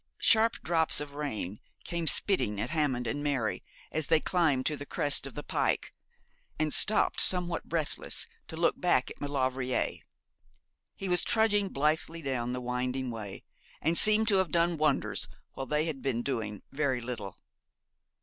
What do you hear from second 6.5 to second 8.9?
and stopped, somewhat breathless, to look